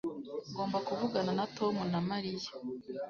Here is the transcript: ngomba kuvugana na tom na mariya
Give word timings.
ngomba 0.51 0.77
kuvugana 0.87 1.31
na 1.39 1.45
tom 1.57 1.75
na 1.91 1.99
mariya 2.09 2.49